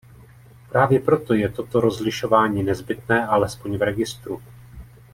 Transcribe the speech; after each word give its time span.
Právě 0.69 0.99
proto 0.99 1.33
je 1.33 1.49
toto 1.49 1.81
rozlišování 1.81 2.63
nezbytné, 2.63 3.25
alespoň 3.27 3.77
v 3.77 3.81
registru. 3.81 4.41